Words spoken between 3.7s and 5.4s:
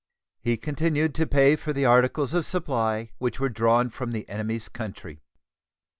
from the enemy's country.